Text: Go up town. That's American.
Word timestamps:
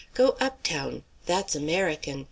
Go 0.15 0.29
up 0.39 0.63
town. 0.63 1.03
That's 1.27 1.53
American. 1.55 2.19